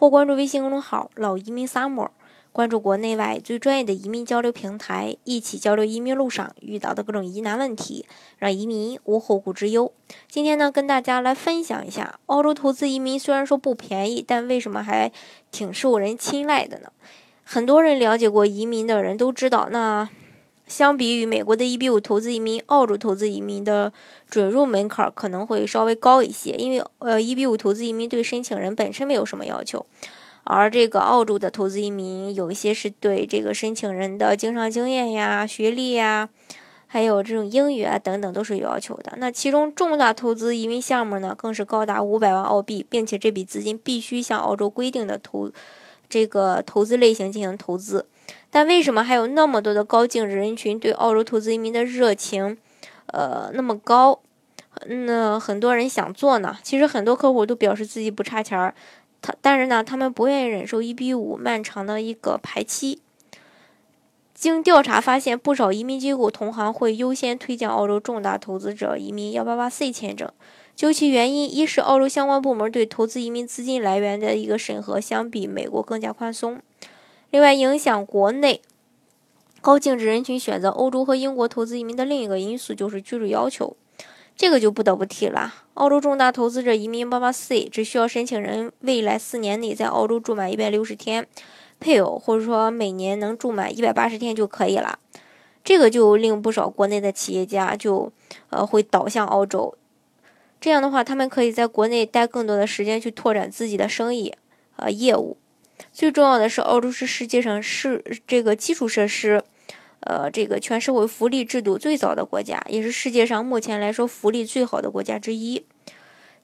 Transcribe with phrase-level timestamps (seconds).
[0.00, 2.08] 或关注微信公众号“老移民 Summer”。
[2.52, 8.06] 关注国内外最专业的移民交流平台，一起交流移民路上遇到的各种疑难问题，
[8.38, 9.92] 让移民无后顾之忧。
[10.26, 15.12] 今天呢，跟大家来分享一下，澳洲投资移民虽然说不便宜，但为什么还
[15.52, 16.90] 挺受人青睐的呢？
[17.44, 20.08] 很多人了解过移民的人都知道，那
[20.70, 23.92] 相比于美国的 EB5 投资移民，澳洲投资移民的
[24.30, 29.84] 准入门槛可能会稍微高一些，因为呃，EB5 投资移民对申请人本身没有什么要求。
[30.44, 36.28] 而这个澳洲的投资移民有一些是对这个申请人的经商经验呀、学历呀，
[36.86, 39.12] 还有这种英语啊等等都是有要求的。
[39.16, 45.50] 那其中重大投资移民项目呢，更是高达五百万澳币，并且这笔资金必须向澳洲规定的投
[46.08, 48.06] 这个投资类型进行投资。
[48.50, 52.56] 但为什么还有那么多的高净值人群对澳洲投资移民的热情，
[53.06, 54.20] 呃那么高？
[54.86, 56.56] 那很多人想做呢？
[56.62, 58.74] 其实很多客户都表示自己不差钱儿。
[59.20, 63.00] 他但是呢，他们不愿意忍受一比五漫长的一个排期。
[64.32, 70.30] 经调查发现，不少移民机构同行会优先推荐澳洲重大投资者移民幺八八 C 签证。
[70.74, 76.54] 究其原因，一是澳洲相关部门对投资移民资金来源的一个审核相比美国更加宽松；
[77.30, 78.60] 另外，影响国内
[79.60, 83.76] 高净值人群选择欧洲和英国投资移民的另一个因素就是居住要求。
[84.36, 85.52] 这个就不得不提了。
[85.74, 91.26] 澳洲重大投资者移民八八 C 只需要申请人未来四年内在澳洲住满一百六十天，
[91.78, 94.98] 配偶或者说每年能住满一百八十天就可以了。
[95.62, 98.10] 这个就令不少国内的企业家就
[98.48, 99.76] 呃会倒向澳洲。
[100.58, 104.34] 这样的话，他们可以在国内待更多的时间去拓展自己的生意
[104.76, 105.36] 呃业务。
[105.92, 109.42] 最重要的是，澳洲是世界上是这个基础设施。
[110.00, 115.66] 呃，这个全社会福利制度最早的国家，也是世界上目前来说福利最好的国家之一。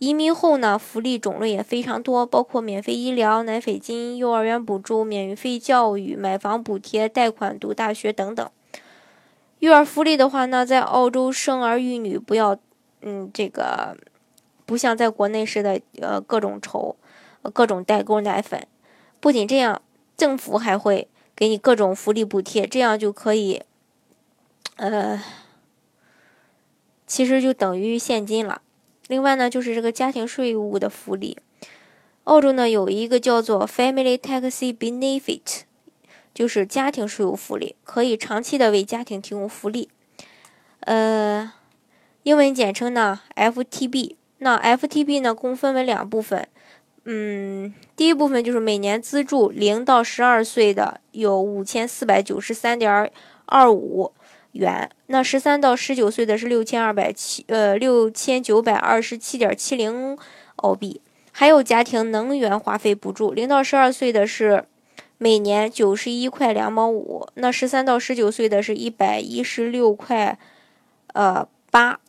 [0.00, 8.50] 移民后呢，福利种类也非常多，包括免费医疗、奶粉金、幼儿园补助、免费教育、买房补贴、贷款读大学等等。
[9.60, 12.58] 育儿福利的话呢，在澳洲生儿育女不要，
[13.02, 13.96] 嗯，这个
[14.66, 16.96] 不像在国内似的，呃，各种愁，
[17.52, 18.66] 各种代购奶粉。
[19.24, 19.80] 不仅这样，
[20.18, 21.08] 政府还会。
[21.34, 23.62] 给你各种福利补贴，这样就可以，
[24.76, 25.20] 呃，
[27.06, 28.60] 其实就等于现金了。
[29.08, 31.38] 另外呢，就是这个家庭税务的福利，
[32.24, 35.62] 澳洲呢有一个叫做 Family Tax Benefit，
[36.34, 39.88] 就是家庭税务福利，可以长期的为家庭提供福利。
[40.80, 41.52] 呃，
[42.22, 44.16] 英文简称呢 FTB。
[44.38, 46.46] 那 FTB 呢共分为两部分。
[47.06, 53.10] 嗯，第一部分就是每年资助零到十二岁的有五千四百九十三点
[53.44, 54.12] 二五
[54.52, 60.16] 元，那十三到十九岁的是六千二百七呃六千九百二十七点七零
[60.56, 64.64] 澳币，还有家庭能源花费补助，零到十二岁的是
[65.18, 70.38] 每年九十一块两毛五，那十三到十九岁的是一百一十六块
[71.12, 72.00] 呃八。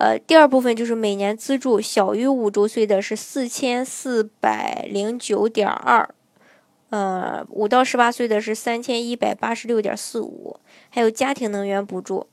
[0.00, 6.08] 呃，第二部分就是每年资助小于五周岁的是四千四百零九点二，
[6.88, 10.58] 呃，五到十八岁的是三千一百八十六点四五，
[10.88, 12.26] 还有家庭能源补助，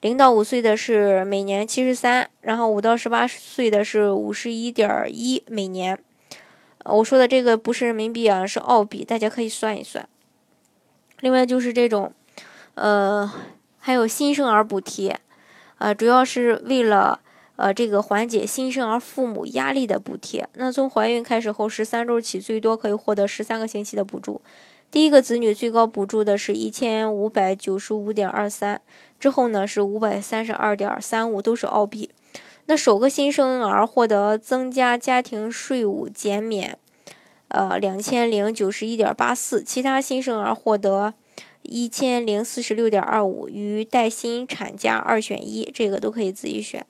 [0.00, 5.98] 零到五岁的是每年七十三，然后五到十八岁的是五十一点一每年。
[6.86, 10.08] 我说的这个不是人民币啊，是澳币，大家可以算一算。
[11.20, 12.14] 另外就是这种，
[12.76, 13.30] 呃，
[13.78, 15.20] 还有新生儿补贴。
[15.80, 17.20] 呃，主要是为了
[17.56, 20.46] 呃这个缓解新生儿父母压力的补贴。
[20.54, 24.42] 那从怀孕开始后十三周起，最多可以获得十三个星期的补助。
[24.90, 28.82] 第一个子女最高补助的是一千五百九十五点二三，
[29.18, 32.10] 之后呢是五百三十二点三五，都是澳币。
[32.66, 36.76] 那首个新生儿获得增加家庭税务减免，
[37.48, 41.14] 呃两千零九十一点八四，其他新生儿获得。
[41.62, 46.84] 一千零四十六点二五与带薪产假二选一，这个都可以自己选。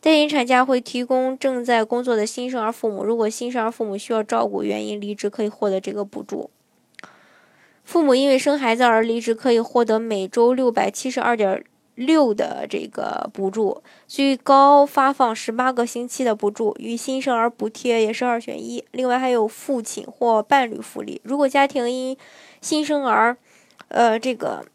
[0.00, 6.50] 带薪产假会提供正在工作的新生儿父母，如果新生儿父母需要照顾原因离职，可以获得这个补助。
[7.82, 11.64] 父母因为生孩子而离职，可以获得每周六百七十二点
[11.94, 18.84] 六的这个补助，最高发放十八个星期的补助，与新生儿补贴也是二选一。
[18.90, 22.16] 另外还有父亲或伴侣福利，如果家庭因
[22.60, 23.36] 新生儿
[23.88, 24.66] 呃，这个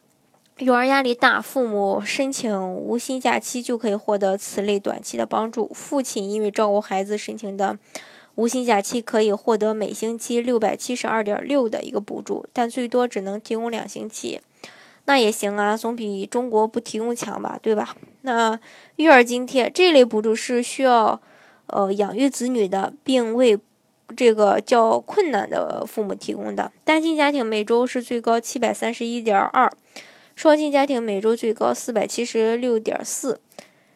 [0.58, 5.72] 育儿压力大，父母申请无薪假期就可以获得此类短期的帮助。
[5.74, 7.78] 父亲因为照顾孩子申请的
[8.36, 14.40] 无薪假期可以获得每星期六百七十二点六的一个补助，但最多只能提供两星期。
[15.06, 17.96] 那也行啊，总比中国不提供强吧，对吧？
[18.22, 18.58] 那
[18.98, 21.20] 育儿津贴这类补助是需要，
[21.66, 23.60] 呃，养育子女的，并为
[24.12, 26.72] 这个较困难的父母提供的。
[26.84, 29.72] 单亲家庭每周是最高七百三十一点二，
[30.36, 33.40] 双亲家庭每周最高四百七十六点四，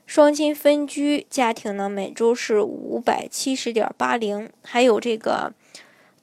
[0.05, 5.53] 双亲分居家庭呢每周是五百七十点八零，还有这个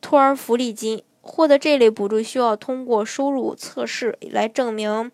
[0.01, 1.03] 托儿福利金。
[1.25, 5.13] 获得这类补助需要通过收入测试来证明，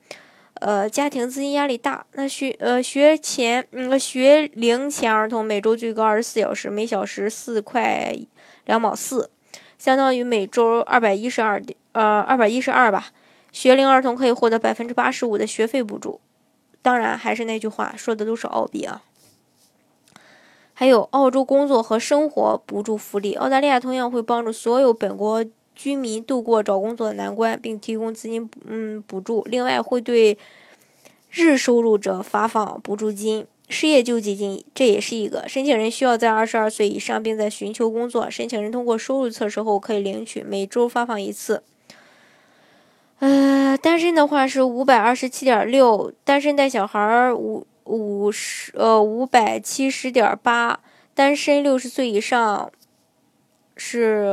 [0.60, 2.06] 呃，家庭资金压力大。
[2.12, 8.16] 那学呃学前嗯学龄前儿童每周最高二十四小时，每小时四块
[8.64, 9.30] 两毛四，
[9.78, 13.08] 相当于每周二百一十二点呃二百一十二吧。
[13.52, 16.20] 学龄儿童可以获得百分之八十五的学费补助。
[16.82, 19.02] 当然，还是那句话，说的都是澳币啊。
[20.74, 25.44] 还有澳洲工作和生活补助福利，澳大利亚同样会帮助所有本国。
[25.78, 29.44] 居民度过找工作的难关，并提供资金嗯补助。
[29.44, 30.36] 另外，会对
[31.30, 35.48] 日收入者发放补助金、失业救济金，这也是一个。
[35.48, 38.28] 申请人需要在二十二岁以上，并在寻求工作。
[38.28, 41.62] 申请人通过收入测试后可以领取，每周发放一次。
[43.20, 50.80] 呃，单身的话是五百二十七点六，单身带小孩五五十呃五百七十点八，
[51.14, 52.72] 单身六十岁以上。
[53.78, 54.28] 是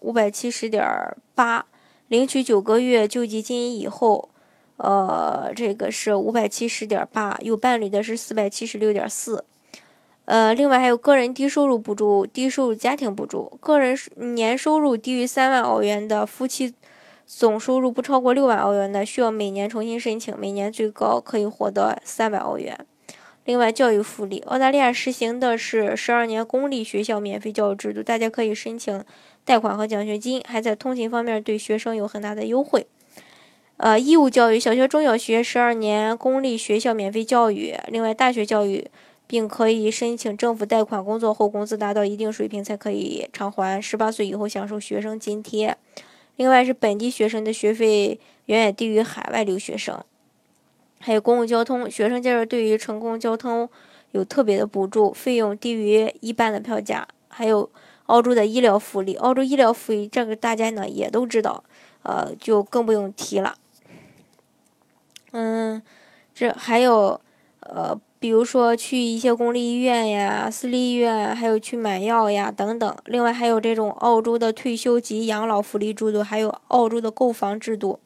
[0.00, 0.84] 五百七十点
[1.34, 1.66] 八，
[2.08, 4.30] 领取九个月救济金以后，
[4.78, 9.44] 呃，这个是五百七十点八，有伴侣的是四百七十六点四，
[10.24, 16.74] 呃，另外还有个人低收入补助、低收入家庭补助，个人年收入低于三万澳元的夫妻，
[17.26, 22.86] 总收入不超过六万澳元的，需要每年重新申请，每年最高可以获得三百澳元。
[23.46, 29.04] 另外，教育福利，澳大利亚实行的是十二年公立学校免费教育制度，大家可以申请
[29.44, 32.88] 贷款和奖学金，还在通勤方面对学生有很大的优惠。
[33.76, 38.88] 呃，义务教育，小学、中小学十二年公立学校免费教育，另外大学教育，
[39.28, 45.76] 并可以申请政府贷款，工作后工资达到一定水平才可以偿还，十八岁以后享受学生津贴。
[46.34, 50.02] 另外是本地学生的学费远远低于海外留学生。
[50.98, 53.68] 还有公共交通，学生介绍对于乘公交通
[54.12, 57.06] 有特别的补助，费用低于一般的票价。
[57.28, 57.68] 还有
[58.06, 61.62] 澳洲的医疗福利，澳洲医疗福利这个大家呢也都知道，
[62.02, 63.54] 呃，就更不用提了。
[65.32, 65.82] 嗯，
[66.34, 67.20] 这还有
[67.60, 72.96] 呃，比如说去一些公立医院呀、私立医院，还有去买药呀等等。
[73.04, 78.00] 另外还有这种澳洲的退休及养老福利制度，还有澳洲的购房制度。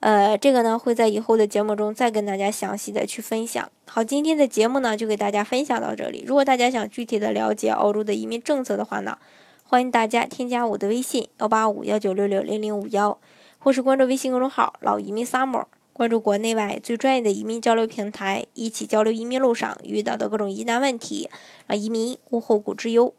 [0.00, 3.70] 呃，这个呢会在以后的节目中再跟大家详细的去分享。
[3.86, 6.24] 好，今天的节目呢就给大家分享到这里。
[6.26, 9.18] 如果大家想具体的了解澳洲的移民政策的话呢，
[9.62, 13.18] 欢迎大家添加我的微信幺八五幺九六六零零五幺，
[13.58, 21.28] 或是关注微信公众号“老移民 summer”，关注国内外最专业的移民交流平台，一起交流移民路上遇到的各种疑难问题，
[21.66, 23.12] 让移民无后顾之忧。